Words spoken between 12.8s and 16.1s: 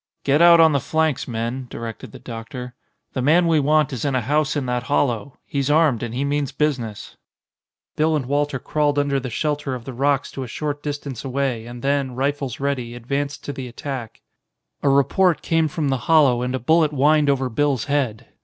advanced to the attack. A report came from the